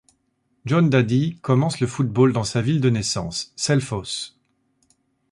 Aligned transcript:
Jón 0.65 0.89
Daði 0.89 1.37
commence 1.43 1.79
le 1.79 1.85
football 1.85 2.33
dans 2.33 2.43
sa 2.43 2.59
ville 2.63 2.81
de 2.81 2.89
naissance, 2.89 3.53
Selfoss. 3.55 4.35